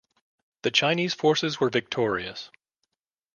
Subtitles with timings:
[0.63, 2.49] The Chinese forces were victorious.